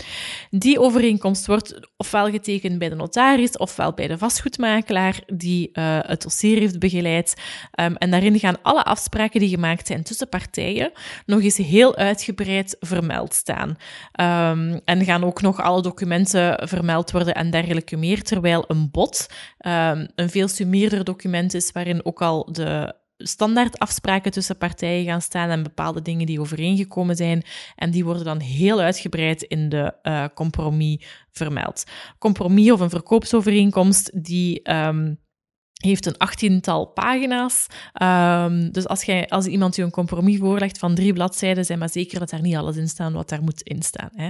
Die 0.51 0.81
overeenkomst 0.81 1.47
wordt 1.47 1.81
ofwel 1.97 2.31
getekend 2.31 2.79
bij 2.79 2.89
de 2.89 2.95
notaris 2.95 3.57
ofwel 3.57 3.93
bij 3.93 4.07
de 4.07 4.19
vastgoedmakelaar 4.19 5.21
die 5.27 5.71
uh, 5.73 5.99
het 6.01 6.23
dossier 6.23 6.59
heeft 6.59 6.79
begeleid. 6.79 7.35
Um, 7.81 7.97
en 7.97 8.11
daarin 8.11 8.39
gaan 8.39 8.63
alle 8.63 8.85
afspraken 8.85 9.41
die 9.41 9.49
gemaakt 9.49 9.87
zijn 9.87 10.03
tussen 10.03 10.29
partijen 10.29 10.93
nog 11.27 11.43
eens 11.43 11.57
heel 11.57 11.97
uitgebreid 11.97 12.77
vermeld 12.81 13.35
staan. 13.35 13.69
Um, 13.69 14.81
en 14.85 15.05
gaan 15.05 15.25
ook 15.25 15.41
nog 15.41 15.61
alle 15.61 15.83
documenten 15.83 16.69
vermeld 16.69 17.11
worden 17.11 17.35
en 17.35 17.51
dergelijke 17.51 17.97
meer, 17.97 18.23
terwijl 18.23 18.65
een 18.69 18.91
bod 18.91 19.27
um, 19.67 20.09
een 20.15 20.31
veel 20.31 20.49
summierder 20.49 21.05
document 21.05 21.55
is 21.55 21.73
waarin 21.73 22.05
ook 22.05 22.23
al 22.23 22.53
de 22.53 22.95
standaard 23.19 23.79
afspraken 23.79 24.33
tussen 24.33 24.57
partijen 24.57 25.05
gaan 25.05 25.23
staan 25.23 25.51
en 25.51 25.63
bepaalde 25.63 26.03
dingen 26.03 26.27
die 26.27 26.41
overeengekomen 26.41 27.17
zijn. 27.17 27.43
En 27.77 27.91
die 27.91 28.05
worden 28.05 28.25
dan 28.25 28.41
heel 28.41 28.81
uitgebreid 28.81 29.43
in 29.43 29.69
de 29.69 29.95
uh, 30.03 30.25
compromis 30.35 31.07
vermeld. 31.33 31.85
Compromis 32.19 32.71
of 32.71 32.81
een 32.81 32.91
verkoopsovereenkomst 32.91 34.25
die 34.25 34.71
um, 34.73 35.19
heeft 35.79 36.07
een 36.07 36.17
achttiental 36.17 36.87
pagina's. 36.87 37.67
Um, 38.03 38.73
dus 38.73 38.87
als, 38.87 39.03
jij, 39.03 39.29
als 39.29 39.47
iemand 39.47 39.77
je 39.77 39.83
een 39.83 39.91
compromis 39.91 40.39
voorlegt 40.39 40.79
van 40.79 40.95
drie 40.95 41.13
bladzijden, 41.13 41.65
zijn 41.65 41.79
maar 41.79 41.89
zeker 41.89 42.19
dat 42.19 42.31
daar 42.31 42.41
niet 42.41 42.57
alles 42.57 42.77
in 42.77 42.89
staat 42.89 43.13
wat 43.13 43.29
daar 43.29 43.43
moet 43.43 43.63
in 43.63 43.83
staan. 43.83 44.11
Hè. 44.15 44.29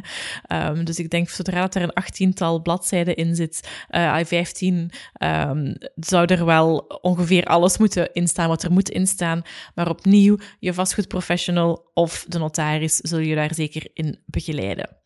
Um, 0.68 0.84
dus 0.84 0.98
ik 0.98 1.10
denk, 1.10 1.28
zodra 1.28 1.70
er 1.70 1.82
een 1.82 1.92
achttiental 1.92 2.62
bladzijden 2.62 3.16
in 3.16 3.34
zit, 3.34 3.68
uh, 3.90 4.18
15, 4.24 4.90
um, 5.22 5.74
zou 5.94 6.26
er 6.26 6.44
wel 6.44 6.78
ongeveer 7.00 7.44
alles 7.44 7.78
moeten 7.78 8.12
instaan 8.12 8.48
wat 8.48 8.62
er 8.62 8.72
moet 8.72 8.90
instaan. 8.90 9.42
Maar 9.74 9.88
opnieuw, 9.88 10.36
je 10.58 10.74
vastgoedprofessional 10.74 11.90
of 11.94 12.24
de 12.28 12.38
notaris 12.38 12.96
zul 12.96 13.18
je 13.18 13.34
daar 13.34 13.54
zeker 13.54 13.90
in 13.94 14.18
begeleiden. 14.26 14.96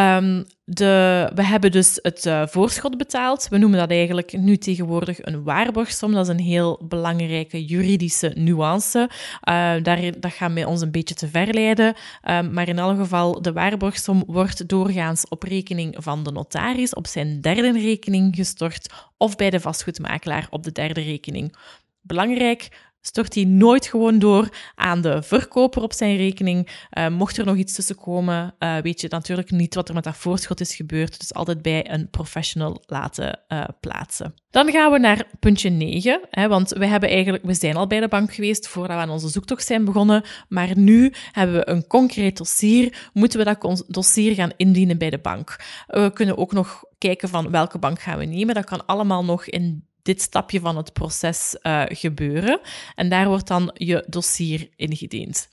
Um, 0.00 0.44
de, 0.64 1.30
we 1.34 1.44
hebben 1.44 1.70
dus 1.70 1.98
het 2.02 2.26
uh, 2.26 2.46
voorschot 2.46 2.96
betaald. 2.96 3.48
We 3.48 3.58
noemen 3.58 3.78
dat 3.78 3.90
eigenlijk 3.90 4.38
nu 4.38 4.56
tegenwoordig 4.56 5.24
een 5.24 5.42
waarborgsom. 5.42 6.12
Dat 6.12 6.28
is 6.28 6.32
een 6.32 6.40
heel 6.40 6.80
belangrijke 6.88 7.64
juridische 7.64 8.32
nuance. 8.34 8.98
Uh, 8.98 9.74
daar, 9.82 10.20
dat 10.20 10.32
gaat 10.32 10.50
mij 10.50 10.64
ons 10.64 10.80
een 10.80 10.90
beetje 10.90 11.14
te 11.14 11.28
ver 11.28 11.54
leiden. 11.54 11.94
Um, 12.30 12.52
maar 12.52 12.68
in 12.68 12.78
alle 12.78 12.96
geval, 12.96 13.42
de 13.42 13.52
waarborgsom 13.52 14.22
wordt 14.26 14.68
doorgaans 14.68 15.28
op 15.28 15.42
rekening 15.42 15.96
van 15.98 16.22
de 16.22 16.32
notaris 16.32 16.94
op 16.94 17.06
zijn 17.06 17.40
derde 17.40 17.72
rekening 17.72 18.36
gestort 18.36 18.92
of 19.16 19.36
bij 19.36 19.50
de 19.50 19.60
vastgoedmakelaar 19.60 20.46
op 20.50 20.62
de 20.62 20.72
derde 20.72 21.00
rekening. 21.00 21.56
Belangrijk, 22.00 22.68
stort 23.06 23.34
hij 23.34 23.44
nooit 23.44 23.86
gewoon 23.86 24.18
door 24.18 24.48
aan 24.74 25.00
de 25.00 25.22
verkoper 25.22 25.82
op 25.82 25.92
zijn 25.92 26.16
rekening. 26.16 26.68
Uh, 26.98 27.08
mocht 27.08 27.36
er 27.36 27.44
nog 27.44 27.56
iets 27.56 27.74
tussen 27.74 27.96
komen, 27.96 28.54
uh, 28.58 28.76
weet 28.76 29.00
je 29.00 29.06
natuurlijk 29.08 29.50
niet 29.50 29.74
wat 29.74 29.88
er 29.88 29.94
met 29.94 30.04
dat 30.04 30.16
voorschot 30.16 30.60
is 30.60 30.74
gebeurd. 30.74 31.18
Dus 31.18 31.34
altijd 31.34 31.62
bij 31.62 31.90
een 31.90 32.10
professional 32.10 32.82
laten 32.86 33.40
uh, 33.48 33.64
plaatsen. 33.80 34.34
Dan 34.50 34.70
gaan 34.70 34.92
we 34.92 34.98
naar 34.98 35.26
puntje 35.40 35.70
9, 35.70 36.20
hè, 36.30 36.48
want 36.48 36.70
we, 36.70 36.86
hebben 36.86 37.08
eigenlijk, 37.08 37.44
we 37.44 37.54
zijn 37.54 37.76
al 37.76 37.86
bij 37.86 38.00
de 38.00 38.08
bank 38.08 38.34
geweest 38.34 38.68
voordat 38.68 38.96
we 38.96 39.02
aan 39.02 39.10
onze 39.10 39.28
zoektocht 39.28 39.66
zijn 39.66 39.84
begonnen, 39.84 40.24
maar 40.48 40.78
nu 40.78 41.12
hebben 41.32 41.56
we 41.56 41.68
een 41.68 41.86
concreet 41.86 42.36
dossier, 42.36 43.10
moeten 43.12 43.38
we 43.38 43.44
dat 43.44 43.84
dossier 43.88 44.34
gaan 44.34 44.52
indienen 44.56 44.98
bij 44.98 45.10
de 45.10 45.18
bank. 45.18 45.56
We 45.86 46.10
kunnen 46.14 46.38
ook 46.38 46.52
nog 46.52 46.84
kijken 46.98 47.28
van 47.28 47.50
welke 47.50 47.78
bank 47.78 48.00
gaan 48.00 48.18
we 48.18 48.24
nemen. 48.24 48.54
Dat 48.54 48.64
kan 48.64 48.86
allemaal 48.86 49.24
nog 49.24 49.46
in 49.46 49.84
dit 50.06 50.20
stapje 50.20 50.60
van 50.60 50.76
het 50.76 50.92
proces 50.92 51.56
uh, 51.62 51.82
gebeuren. 51.88 52.60
En 52.94 53.08
daar 53.08 53.28
wordt 53.28 53.46
dan 53.46 53.70
je 53.74 54.04
dossier 54.08 54.68
ingediend. 54.76 55.48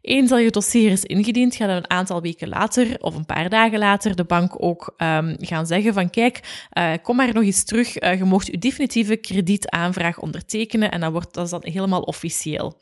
Eens 0.00 0.30
al 0.30 0.38
je 0.38 0.50
dossier 0.50 0.90
is 0.90 1.04
ingediend, 1.04 1.54
gaat 1.54 1.68
een 1.68 1.90
aantal 1.90 2.20
weken 2.22 2.48
later 2.48 2.96
of 3.00 3.14
een 3.14 3.26
paar 3.26 3.48
dagen 3.48 3.78
later 3.78 4.16
de 4.16 4.24
bank 4.24 4.62
ook 4.62 4.94
um, 4.96 5.36
gaan 5.38 5.66
zeggen 5.66 5.94
van 5.94 6.10
kijk, 6.10 6.66
uh, 6.72 6.92
kom 7.02 7.16
maar 7.16 7.34
nog 7.34 7.44
eens 7.44 7.64
terug, 7.64 8.02
uh, 8.02 8.18
je 8.18 8.24
mocht 8.24 8.46
je 8.46 8.58
definitieve 8.58 9.16
kredietaanvraag 9.16 10.18
ondertekenen 10.18 10.90
en 10.90 11.00
dan 11.00 11.12
wordt 11.12 11.34
dat 11.34 11.50
dan 11.50 11.60
helemaal 11.64 12.00
officieel. 12.00 12.76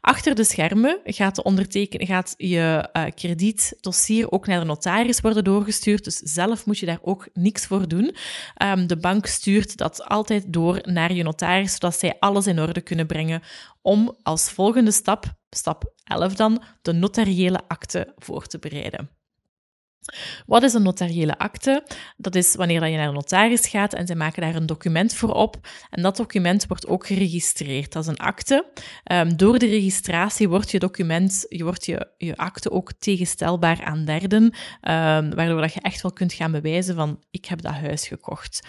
Achter 0.00 0.34
de 0.34 0.44
schermen 0.44 1.00
gaat, 1.04 1.34
de 1.34 1.42
onderteken, 1.42 2.06
gaat 2.06 2.34
je 2.36 2.88
uh, 2.92 3.04
kredietdossier 3.14 4.30
ook 4.30 4.46
naar 4.46 4.60
de 4.60 4.66
notaris 4.66 5.20
worden 5.20 5.44
doorgestuurd. 5.44 6.04
Dus 6.04 6.16
zelf 6.16 6.66
moet 6.66 6.78
je 6.78 6.86
daar 6.86 6.98
ook 7.02 7.28
niks 7.32 7.66
voor 7.66 7.88
doen. 7.88 8.14
Um, 8.62 8.86
de 8.86 8.96
bank 8.96 9.26
stuurt 9.26 9.76
dat 9.76 10.04
altijd 10.04 10.52
door 10.52 10.80
naar 10.82 11.12
je 11.12 11.22
notaris, 11.22 11.72
zodat 11.72 11.98
zij 11.98 12.16
alles 12.18 12.46
in 12.46 12.60
orde 12.60 12.80
kunnen 12.80 13.06
brengen 13.06 13.42
om 13.82 14.16
als 14.22 14.50
volgende 14.50 14.90
stap, 14.90 15.24
stap 15.50 15.92
11 16.04 16.34
dan, 16.34 16.62
de 16.82 16.92
notariële 16.92 17.60
akte 17.68 18.12
voor 18.16 18.46
te 18.46 18.58
bereiden. 18.58 19.15
Wat 20.46 20.62
is 20.62 20.72
een 20.72 20.82
notariële 20.82 21.38
akte? 21.38 21.82
Dat 22.16 22.34
is 22.34 22.54
wanneer 22.54 22.86
je 22.86 22.96
naar 22.96 23.08
een 23.08 23.14
notaris 23.14 23.66
gaat 23.66 23.94
en 23.94 24.06
zij 24.06 24.16
maken 24.16 24.42
daar 24.42 24.54
een 24.54 24.66
document 24.66 25.14
voor 25.14 25.32
op. 25.32 25.56
En 25.90 26.02
dat 26.02 26.16
document 26.16 26.66
wordt 26.66 26.86
ook 26.86 27.06
geregistreerd. 27.06 27.92
Dat 27.92 28.02
is 28.02 28.08
een 28.08 28.16
akte. 28.16 28.66
Um, 29.12 29.36
door 29.36 29.58
de 29.58 29.66
registratie 29.66 30.48
wordt 30.48 30.70
je 30.70 30.78
document, 30.78 31.46
je 31.48 31.64
wordt 31.64 31.86
je, 31.86 32.08
je 32.18 32.36
akte 32.36 32.70
ook 32.70 32.92
tegenstelbaar 32.92 33.84
aan 33.84 34.04
derden, 34.04 34.42
um, 34.42 34.50
waardoor 35.34 35.60
dat 35.60 35.74
je 35.74 35.80
echt 35.80 36.02
wel 36.02 36.12
kunt 36.12 36.32
gaan 36.32 36.52
bewijzen 36.52 36.94
van 36.94 37.22
ik 37.30 37.44
heb 37.44 37.62
dat 37.62 37.72
huis 37.72 38.08
gekocht. 38.08 38.66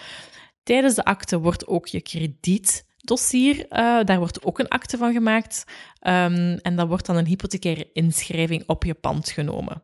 Tijdens 0.62 0.94
de 0.94 1.04
akte 1.04 1.38
wordt 1.38 1.66
ook 1.66 1.86
je 1.86 2.00
krediet 2.00 2.86
dossier. 3.08 3.56
Uh, 3.56 4.04
daar 4.04 4.18
wordt 4.18 4.44
ook 4.44 4.58
een 4.58 4.68
akte 4.68 4.96
van 4.96 5.12
gemaakt. 5.12 5.64
Um, 6.00 6.54
en 6.54 6.76
dat 6.76 6.88
wordt 6.88 7.06
dan 7.06 7.16
een 7.16 7.26
hypothecaire 7.26 7.90
inschrijving 7.92 8.62
op 8.66 8.84
je 8.84 8.94
pand 8.94 9.30
genomen. 9.30 9.82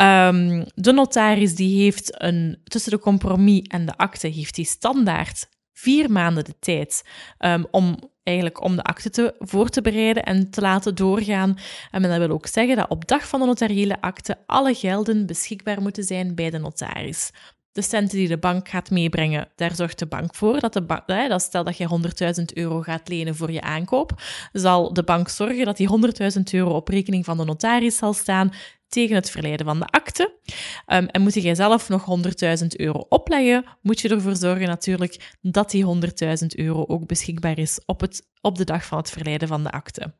Um, 0.00 0.64
de 0.74 0.92
notaris 0.92 1.54
die 1.54 1.82
heeft 1.82 2.22
een, 2.22 2.60
tussen 2.64 2.90
de 2.90 2.98
compromis 2.98 3.62
en 3.62 3.86
de 3.86 3.96
akte 3.96 4.28
heeft 4.28 4.56
hij 4.56 4.64
standaard 4.64 5.48
vier 5.72 6.10
maanden 6.10 6.44
de 6.44 6.58
tijd 6.58 7.08
um, 7.38 7.66
om 7.70 8.12
eigenlijk 8.22 8.62
om 8.62 8.76
de 8.76 8.82
akte 8.82 9.10
te, 9.10 9.34
voor 9.38 9.68
te 9.68 9.82
bereiden 9.82 10.22
en 10.22 10.50
te 10.50 10.60
laten 10.60 10.94
doorgaan. 10.94 11.58
En 11.90 12.02
dat 12.02 12.18
wil 12.18 12.30
ook 12.30 12.46
zeggen 12.46 12.76
dat 12.76 12.88
op 12.88 13.08
dag 13.08 13.28
van 13.28 13.40
de 13.40 13.46
notariële 13.46 14.00
akte 14.00 14.38
alle 14.46 14.74
gelden 14.74 15.26
beschikbaar 15.26 15.82
moeten 15.82 16.04
zijn 16.04 16.34
bij 16.34 16.50
de 16.50 16.58
notaris 16.58 17.30
de 17.74 17.82
centen 17.82 18.18
die 18.18 18.28
de 18.28 18.38
bank 18.38 18.68
gaat 18.68 18.90
meebrengen, 18.90 19.48
daar 19.56 19.74
zorgt 19.74 19.98
de 19.98 20.06
bank 20.06 20.34
voor. 20.34 20.60
Dat 20.60 20.72
de 20.72 20.82
bank, 20.82 21.06
dat 21.06 21.42
stel 21.42 21.64
dat 21.64 21.76
je 21.76 21.88
100.000 22.38 22.44
euro 22.54 22.80
gaat 22.80 23.08
lenen 23.08 23.36
voor 23.36 23.50
je 23.50 23.60
aankoop, 23.60 24.22
zal 24.52 24.92
de 24.92 25.02
bank 25.02 25.28
zorgen 25.28 25.64
dat 25.64 25.76
die 25.76 25.88
100.000 26.36 26.42
euro 26.52 26.70
op 26.70 26.88
rekening 26.88 27.24
van 27.24 27.36
de 27.36 27.44
notaris 27.44 27.96
zal 27.96 28.12
staan 28.12 28.52
tegen 28.88 29.14
het 29.14 29.30
verleiden 29.30 29.66
van 29.66 29.78
de 29.78 29.86
akte. 29.86 30.34
Um, 30.86 31.06
en 31.06 31.22
moet 31.22 31.34
jij 31.34 31.54
zelf 31.54 31.88
nog 31.88 32.06
100.000 32.60 32.66
euro 32.76 33.06
opleggen, 33.08 33.64
moet 33.82 34.00
je 34.00 34.08
ervoor 34.08 34.36
zorgen 34.36 34.66
natuurlijk 34.66 35.34
dat 35.40 35.70
die 35.70 35.84
100.000 35.84 36.46
euro 36.46 36.84
ook 36.86 37.06
beschikbaar 37.06 37.58
is 37.58 37.80
op, 37.86 38.00
het, 38.00 38.28
op 38.40 38.56
de 38.56 38.64
dag 38.64 38.84
van 38.84 38.98
het 38.98 39.10
verleiden 39.10 39.48
van 39.48 39.62
de 39.62 39.70
akte. 39.70 40.14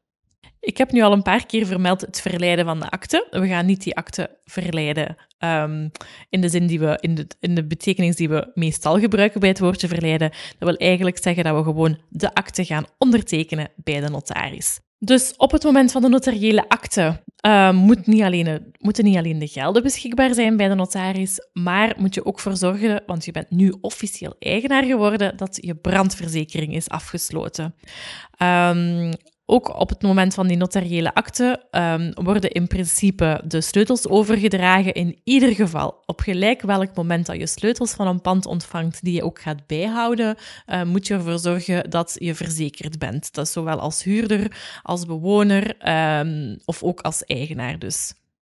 Ik 0.65 0.77
heb 0.79 0.93
nu 0.93 1.03
al 1.03 1.13
een 1.13 1.23
paar 1.23 1.47
keer 1.47 1.67
vermeld 1.67 2.01
het 2.01 2.21
verleiden 2.21 2.65
van 2.65 2.81
de 2.81 2.91
akte. 2.91 3.27
We 3.31 3.47
gaan 3.47 3.67
niet 3.67 3.83
die 3.83 3.97
akte 3.97 4.39
verleiden 4.45 5.17
um, 5.39 5.91
in 6.31 6.41
de 6.41 6.49
zin 6.49 6.67
die 6.67 6.79
we, 6.79 6.99
in 7.01 7.15
de, 7.15 7.27
in 7.41 7.55
de 7.55 7.67
betekenis 7.67 8.17
die 8.17 8.29
we 8.29 8.51
meestal 8.55 8.99
gebruiken 8.99 9.41
bij 9.41 9.49
het 9.49 9.59
woordje 9.59 9.89
verleiden. 9.89 10.31
Dat 10.59 10.69
wil 10.69 10.77
eigenlijk 10.77 11.19
zeggen 11.23 11.45
dat 11.45 11.57
we 11.57 11.63
gewoon 11.63 11.99
de 12.09 12.35
akte 12.35 12.65
gaan 12.65 12.85
ondertekenen 12.99 13.69
bij 13.77 14.01
de 14.01 14.09
notaris. 14.09 14.81
Dus 14.99 15.35
op 15.37 15.51
het 15.51 15.65
moment 15.65 15.93
van 15.93 16.03
de 16.03 16.09
notariële 16.09 16.69
akte 16.69 17.23
uh, 17.47 17.73
moet 17.73 18.07
niet 18.07 18.23
alleen, 18.23 18.75
moeten 18.79 19.05
niet 19.05 19.17
alleen 19.17 19.39
de 19.39 19.47
gelden 19.47 19.83
beschikbaar 19.83 20.35
zijn 20.35 20.57
bij 20.57 20.69
de 20.69 20.75
notaris, 20.75 21.39
maar 21.53 21.95
moet 21.99 22.15
je 22.15 22.25
ook 22.27 22.41
voor 22.41 22.57
zorgen, 22.57 23.03
want 23.07 23.25
je 23.25 23.33
bent 23.33 23.51
nu 23.51 23.75
officieel 23.81 24.37
eigenaar 24.39 24.85
geworden, 24.85 25.37
dat 25.37 25.59
je 25.61 25.75
brandverzekering 25.75 26.75
is 26.75 26.89
afgesloten. 26.89 27.75
Um, 28.43 29.13
ook 29.47 29.81
op 29.81 29.89
het 29.89 30.03
moment 30.03 30.35
van 30.35 30.47
die 30.47 30.57
notariële 30.57 31.15
akte 31.15 31.67
um, 31.71 32.13
worden 32.15 32.51
in 32.51 32.67
principe 32.67 33.43
de 33.47 33.61
sleutels 33.61 34.09
overgedragen. 34.09 34.93
In 34.93 35.21
ieder 35.25 35.55
geval, 35.55 36.03
op 36.07 36.21
gelijk 36.21 36.63
welk 36.63 36.95
moment 36.95 37.27
dat 37.27 37.37
je 37.37 37.47
sleutels 37.47 37.93
van 37.93 38.07
een 38.07 38.21
pand 38.21 38.47
ontvangt, 38.47 39.05
die 39.05 39.15
je 39.15 39.25
ook 39.25 39.41
gaat 39.41 39.67
bijhouden, 39.67 40.37
uh, 40.67 40.83
moet 40.83 41.07
je 41.07 41.15
ervoor 41.15 41.39
zorgen 41.39 41.91
dat 41.91 42.17
je 42.19 42.35
verzekerd 42.35 42.99
bent. 42.99 43.35
Dat 43.35 43.47
is 43.47 43.53
zowel 43.53 43.81
als 43.81 44.03
huurder, 44.03 44.57
als 44.83 45.07
bewoner 45.07 45.89
um, 46.19 46.59
of 46.65 46.83
ook 46.83 47.01
als 47.01 47.25
eigenaar 47.25 47.79
dus. 47.79 48.15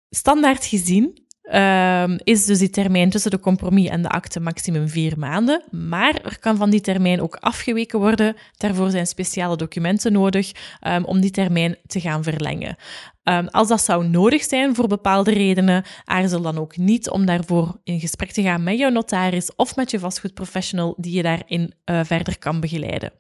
Standaard 0.09 0.65
gezien 0.65 1.24
Um, 1.53 2.17
is 2.23 2.45
dus 2.45 2.59
die 2.59 2.69
termijn 2.69 3.09
tussen 3.09 3.31
de 3.31 3.39
compromis 3.39 3.89
en 3.89 4.01
de 4.01 4.09
akte 4.09 4.39
maximum 4.39 4.87
vier 4.87 5.19
maanden. 5.19 5.63
Maar 5.71 6.15
er 6.23 6.39
kan 6.39 6.57
van 6.57 6.69
die 6.69 6.81
termijn 6.81 7.21
ook 7.21 7.35
afgeweken 7.35 7.99
worden. 7.99 8.35
Daarvoor 8.57 8.89
zijn 8.89 9.07
speciale 9.07 9.57
documenten 9.57 10.11
nodig 10.11 10.51
um, 10.87 11.05
om 11.05 11.21
die 11.21 11.31
termijn 11.31 11.77
te 11.87 11.99
gaan 11.99 12.23
verlengen. 12.23 12.75
Um, 13.23 13.47
als 13.47 13.67
dat 13.67 13.81
zou 13.81 14.07
nodig 14.07 14.43
zijn 14.43 14.75
voor 14.75 14.87
bepaalde 14.87 15.31
redenen, 15.31 15.83
aarzel 16.03 16.41
dan 16.41 16.57
ook 16.57 16.77
niet 16.77 17.09
om 17.09 17.25
daarvoor 17.25 17.79
in 17.83 17.99
gesprek 17.99 18.31
te 18.31 18.41
gaan 18.41 18.63
met 18.63 18.77
jouw 18.77 18.89
notaris 18.89 19.55
of 19.55 19.75
met 19.75 19.91
je 19.91 19.99
vastgoedprofessional 19.99 20.95
die 20.97 21.15
je 21.15 21.23
daarin 21.23 21.73
uh, 21.85 21.99
verder 22.03 22.39
kan 22.39 22.59
begeleiden. 22.59 23.11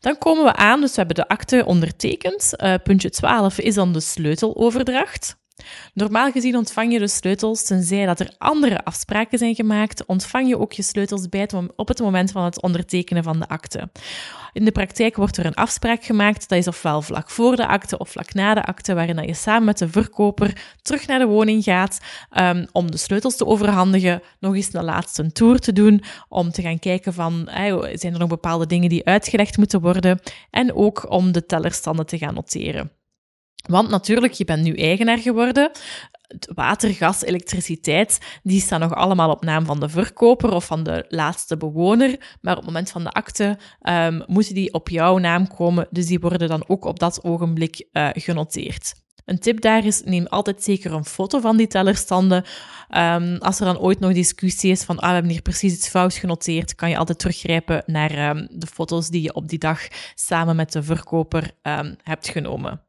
Dan 0.00 0.18
komen 0.18 0.44
we 0.44 0.54
aan, 0.54 0.80
dus 0.80 0.90
we 0.90 0.96
hebben 0.96 1.16
de 1.16 1.28
akte 1.28 1.64
ondertekend. 1.64 2.50
Uh, 2.56 2.74
puntje 2.82 3.10
12 3.10 3.58
is 3.58 3.74
dan 3.74 3.92
de 3.92 4.00
sleuteloverdracht. 4.00 5.42
Normaal 5.94 6.30
gezien 6.30 6.56
ontvang 6.56 6.92
je 6.92 6.98
de 6.98 7.08
sleutels, 7.08 7.64
tenzij 7.64 8.06
dat 8.06 8.20
er 8.20 8.34
andere 8.38 8.84
afspraken 8.84 9.38
zijn 9.38 9.54
gemaakt, 9.54 10.06
ontvang 10.06 10.48
je 10.48 10.58
ook 10.58 10.72
je 10.72 10.82
sleutels 10.82 11.28
bij 11.28 11.40
het, 11.40 11.54
op 11.76 11.88
het 11.88 12.00
moment 12.00 12.30
van 12.30 12.44
het 12.44 12.62
ondertekenen 12.62 13.22
van 13.22 13.38
de 13.38 13.48
akte. 13.48 13.90
In 14.52 14.64
de 14.64 14.72
praktijk 14.72 15.16
wordt 15.16 15.36
er 15.36 15.46
een 15.46 15.54
afspraak 15.54 16.04
gemaakt, 16.04 16.48
dat 16.48 16.58
is 16.58 16.68
ofwel 16.68 17.02
vlak 17.02 17.30
voor 17.30 17.56
de 17.56 17.66
akte 17.66 17.98
of 17.98 18.10
vlak 18.10 18.34
na 18.34 18.54
de 18.54 18.64
akte, 18.64 18.94
waarin 18.94 19.26
je 19.26 19.34
samen 19.34 19.64
met 19.64 19.78
de 19.78 19.88
verkoper 19.88 20.62
terug 20.82 21.06
naar 21.06 21.18
de 21.18 21.26
woning 21.26 21.62
gaat 21.62 22.00
um, 22.38 22.66
om 22.72 22.90
de 22.90 22.96
sleutels 22.96 23.36
te 23.36 23.46
overhandigen, 23.46 24.22
nog 24.40 24.54
eens 24.54 24.72
een 24.72 24.84
laatste 24.84 25.32
tour 25.32 25.58
te 25.58 25.72
doen, 25.72 26.02
om 26.28 26.50
te 26.50 26.62
gaan 26.62 26.78
kijken 26.78 27.12
van, 27.12 27.48
zijn 27.92 28.12
er 28.12 28.18
nog 28.18 28.28
bepaalde 28.28 28.66
dingen 28.66 28.88
die 28.88 29.04
uitgelegd 29.04 29.56
moeten 29.56 29.80
worden, 29.80 30.20
en 30.50 30.74
ook 30.74 31.10
om 31.10 31.32
de 31.32 31.46
tellerstanden 31.46 32.06
te 32.06 32.18
gaan 32.18 32.34
noteren. 32.34 33.03
Want 33.68 33.88
natuurlijk, 33.88 34.32
je 34.32 34.44
bent 34.44 34.62
nu 34.62 34.74
eigenaar 34.74 35.18
geworden. 35.18 35.70
Water, 36.54 36.90
gas, 36.90 37.22
elektriciteit, 37.22 38.18
die 38.42 38.60
staan 38.60 38.80
nog 38.80 38.94
allemaal 38.94 39.30
op 39.30 39.44
naam 39.44 39.64
van 39.64 39.80
de 39.80 39.88
verkoper 39.88 40.52
of 40.52 40.64
van 40.64 40.82
de 40.82 41.04
laatste 41.08 41.56
bewoner. 41.56 42.36
Maar 42.40 42.52
op 42.52 42.58
het 42.58 42.66
moment 42.66 42.90
van 42.90 43.04
de 43.04 43.10
akte 43.10 43.58
um, 43.82 44.22
moeten 44.26 44.54
die 44.54 44.72
op 44.72 44.88
jouw 44.88 45.18
naam 45.18 45.48
komen. 45.48 45.86
Dus 45.90 46.06
die 46.06 46.20
worden 46.20 46.48
dan 46.48 46.64
ook 46.66 46.84
op 46.84 46.98
dat 46.98 47.24
ogenblik 47.24 47.86
uh, 47.92 48.08
genoteerd. 48.12 48.94
Een 49.24 49.38
tip 49.38 49.60
daar 49.60 49.84
is, 49.84 50.02
neem 50.04 50.26
altijd 50.26 50.62
zeker 50.62 50.92
een 50.92 51.04
foto 51.04 51.40
van 51.40 51.56
die 51.56 51.66
tellerstanden. 51.66 52.44
Um, 52.96 53.36
als 53.36 53.60
er 53.60 53.66
dan 53.66 53.78
ooit 53.78 54.00
nog 54.00 54.12
discussie 54.12 54.70
is 54.70 54.82
van, 54.82 54.98
ah, 54.98 55.08
we 55.08 55.14
hebben 55.14 55.30
hier 55.30 55.42
precies 55.42 55.74
iets 55.74 55.88
fout 55.88 56.14
genoteerd, 56.14 56.74
kan 56.74 56.90
je 56.90 56.96
altijd 56.96 57.18
teruggrijpen 57.18 57.82
naar 57.86 58.30
um, 58.30 58.48
de 58.50 58.66
foto's 58.66 59.08
die 59.08 59.22
je 59.22 59.34
op 59.34 59.48
die 59.48 59.58
dag 59.58 59.80
samen 60.14 60.56
met 60.56 60.72
de 60.72 60.82
verkoper 60.82 61.50
hebt 62.02 62.28
genomen. 62.28 62.80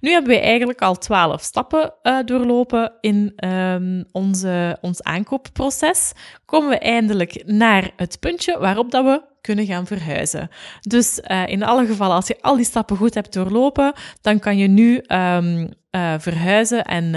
Nu 0.00 0.10
hebben 0.10 0.30
we 0.30 0.40
eigenlijk 0.40 0.82
al 0.82 0.98
twaalf 0.98 1.42
stappen 1.42 1.92
uh, 2.02 2.18
doorlopen 2.24 2.92
in 3.00 3.32
um, 3.44 4.04
onze, 4.12 4.78
ons 4.80 5.02
aankoopproces. 5.02 6.12
Komen 6.44 6.68
we 6.68 6.78
eindelijk 6.78 7.42
naar 7.46 7.90
het 7.96 8.20
puntje 8.20 8.58
waarop 8.58 8.90
dat 8.90 9.04
we 9.04 9.22
kunnen 9.40 9.66
gaan 9.66 9.86
verhuizen. 9.86 10.48
Dus 10.80 11.20
uh, 11.26 11.46
in 11.46 11.62
alle 11.62 11.86
gevallen, 11.86 12.16
als 12.16 12.26
je 12.26 12.36
al 12.40 12.56
die 12.56 12.64
stappen 12.64 12.96
goed 12.96 13.14
hebt 13.14 13.32
doorlopen, 13.32 13.92
dan 14.20 14.38
kan 14.38 14.58
je 14.58 14.66
nu 14.66 15.02
um, 15.08 15.68
uh, 15.90 16.14
verhuizen 16.18 16.84
en 16.84 17.14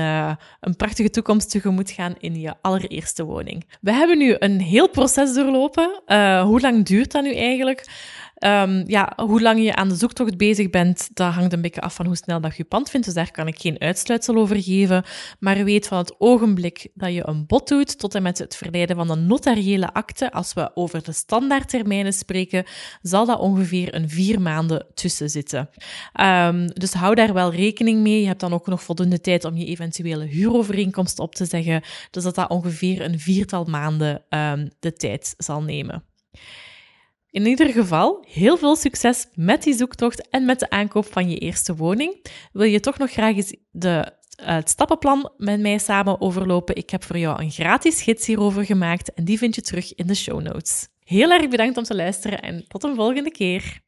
een 0.60 0.76
prachtige 0.78 1.10
toekomst 1.10 1.50
tegemoet 1.50 1.92
gaan 1.92 2.16
in 2.20 2.40
je 2.40 2.54
allereerste 2.62 3.24
woning. 3.24 3.66
We 3.82 3.92
hebben 3.92 4.18
nu 4.18 4.36
een 4.40 4.62
heel 4.62 4.90
proces 4.90 5.34
doorlopen. 5.34 6.02
hoe 6.44 6.60
lang 6.62 6.86
duurt 6.86 7.12
dat 7.12 7.24
nu 7.24 7.36
eigenlijk? 7.36 7.86
Um, 8.40 8.84
ja, 8.88 9.14
hoe 9.16 9.42
lang 9.42 9.64
je 9.64 9.76
aan 9.76 9.90
de 9.90 9.96
zoektocht 9.96 10.38
bezig 10.38 10.70
bent, 10.70 11.10
dat 11.14 11.34
hangt 11.34 11.54
een 11.54 11.62
beetje 11.62 11.82
af 11.82 11.96
van 11.96 12.06
hoe 12.06 12.16
snel 12.16 12.42
dat 12.42 12.58
je 12.58 12.64
pand 12.64 12.90
vindt. 12.90 13.06
Dus 13.06 13.16
daar 13.16 13.32
kan 13.32 13.48
ik 13.48 13.60
geen 13.60 13.80
uitsluitsel 13.80 14.36
over 14.36 14.62
geven. 14.62 15.04
Maar 15.40 15.64
weet 15.64 15.88
van 15.88 15.98
het 15.98 16.16
ogenblik 16.18 16.88
dat 16.94 17.14
je 17.14 17.28
een 17.28 17.46
bod 17.46 17.68
doet, 17.68 18.00
tot 18.00 18.16
en 18.16 18.24
met 18.24 18.38
het 18.38 18.56
verleiden 18.56 18.96
van 18.96 19.10
een 19.10 19.28
notariële 19.28 19.94
akte, 19.94 20.32
als 20.32 20.54
we 20.54 20.72
over 20.76 21.04
de 21.04 21.12
standaardtermijnen 21.12 22.14
spreken, 22.14 22.64
zal 23.02 23.26
dat 23.26 23.40
ongeveer 23.40 23.96
een 23.96 24.10
vier 24.10 24.42
maanden 24.42 24.86
tussen 24.94 25.30
zitten. 25.30 25.70
Um, 26.22 26.68
dus 26.74 26.94
hou 26.94 27.16
daar 27.16 27.34
wel 27.34 27.52
rekening 27.52 28.02
mee. 28.02 28.22
Je 28.22 28.28
hebt 28.28 28.40
dan 28.40 28.54
ook 28.54 28.68
nog 28.68 28.84
voldoende 28.84 29.22
tijd 29.22 29.46
om 29.46 29.56
je 29.56 29.66
eventuele 29.66 30.26
huurovereenkomst 30.26 31.20
op 31.20 31.36
te 31.36 31.46
zeggen. 31.46 31.82
Dus 32.12 32.24
dat 32.24 32.36
dat 32.36 32.50
ongeveer 32.50 33.02
een 33.02 33.20
viertal 33.20 33.66
maanden 33.66 34.24
um, 34.30 34.70
de 34.80 34.94
tijd 34.94 35.34
zal 35.38 35.62
nemen. 35.62 36.04
In 37.34 37.46
ieder 37.46 37.70
geval, 37.70 38.26
heel 38.28 38.58
veel 38.58 38.76
succes 38.76 39.28
met 39.34 39.64
die 39.64 39.74
zoektocht 39.74 40.30
en 40.30 40.46
met 40.46 40.60
de 40.60 40.70
aankoop 40.70 41.06
van 41.06 41.30
je 41.30 41.38
eerste 41.38 41.76
woning. 41.76 42.26
Wil 42.52 42.66
je 42.66 42.80
toch 42.80 42.98
nog 42.98 43.12
graag 43.12 43.36
eens 43.36 43.56
de, 43.72 44.14
uh, 44.42 44.48
het 44.48 44.70
stappenplan 44.70 45.32
met 45.38 45.60
mij 45.60 45.78
samen 45.78 46.22
overlopen? 46.22 46.76
Ik 46.76 46.90
heb 46.90 47.04
voor 47.04 47.18
jou 47.18 47.42
een 47.42 47.52
gratis 47.52 48.02
gids 48.02 48.26
hierover 48.26 48.66
gemaakt 48.66 49.14
en 49.14 49.24
die 49.26 49.38
vind 49.38 49.56
je 49.56 49.62
terug 49.62 49.96
in 49.96 50.08
de 50.08 50.16
show 50.16 50.42
notes. 50.42 50.88
Heel 51.00 51.32
erg 51.32 51.48
bedankt 51.48 51.78
om 51.78 51.84
te 51.84 51.96
luisteren 51.96 52.42
en 52.42 52.68
tot 52.68 52.84
een 52.84 52.96
volgende 52.96 53.32
keer. 53.32 53.83